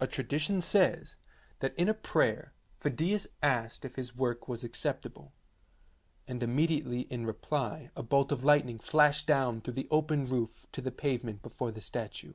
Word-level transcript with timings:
A 0.00 0.06
tradition 0.06 0.62
says 0.62 1.16
that 1.58 1.74
in 1.78 1.90
a 1.90 1.92
prayer 1.92 2.54
Phidias 2.80 3.26
asked 3.42 3.84
if 3.84 3.96
his 3.96 4.16
work 4.16 4.48
was 4.48 4.64
acceptable, 4.64 5.34
and 6.26 6.42
immediately 6.42 7.02
in 7.02 7.26
reply 7.26 7.90
a 7.94 8.02
bolt 8.02 8.32
of 8.32 8.42
lightning 8.42 8.78
flashed 8.78 9.26
down 9.26 9.60
through 9.60 9.74
the 9.74 9.88
open 9.90 10.26
roof 10.26 10.66
to 10.72 10.80
the 10.80 10.90
pavement 10.90 11.42
before 11.42 11.70
the 11.70 11.82
statue. 11.82 12.32